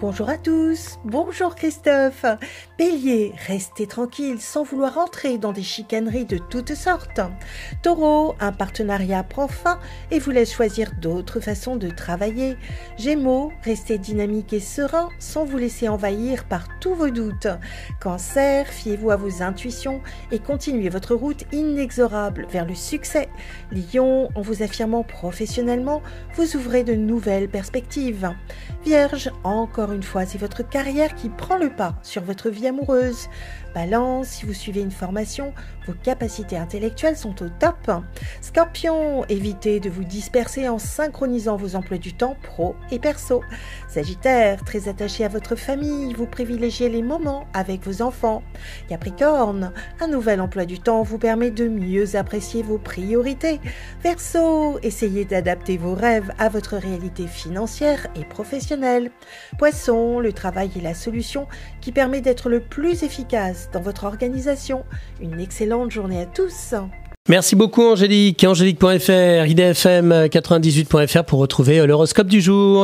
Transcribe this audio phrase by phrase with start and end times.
[0.00, 2.26] Bonjour à tous, bonjour Christophe.
[2.76, 7.20] Bélier, restez tranquille sans vouloir entrer dans des chicaneries de toutes sortes.
[7.82, 9.78] Taureau, un partenariat prend fin
[10.10, 12.56] et vous laisse choisir d'autres façons de travailler.
[12.98, 17.46] Gémeaux, restez dynamique et serein sans vous laisser envahir par tous vos doutes.
[18.00, 20.00] Cancer, fiez-vous à vos intuitions
[20.32, 23.28] et continuez votre route inexorable vers le succès.
[23.70, 26.02] Lion, en vous affirmant professionnellement,
[26.34, 28.34] vous ouvrez de nouvelles perspectives.
[28.84, 33.30] Vierge, encore une fois, c'est votre carrière qui prend le pas sur votre vie amoureuse.
[33.74, 35.54] Balance, si vous suivez une formation,
[35.86, 37.90] vos capacités intellectuelles sont au top.
[38.42, 43.42] Scorpion, évitez de vous disperser en synchronisant vos emplois du temps pro et perso.
[43.88, 48.42] Sagittaire, très attaché à votre famille, vous privilégiez les moments avec vos enfants.
[48.88, 53.60] Capricorne, un nouvel emploi du temps vous permet de mieux apprécier vos priorités.
[54.02, 58.73] Verseau, essayez d'adapter vos rêves à votre réalité financière et professionnelle.
[59.58, 61.46] Poisson, le travail est la solution
[61.80, 64.84] qui permet d'être le plus efficace dans votre organisation.
[65.20, 66.74] Une excellente journée à tous.
[67.28, 68.44] Merci beaucoup Angélique.
[68.44, 72.82] Angélique.fr, idfm98.fr pour retrouver l'horoscope du jour.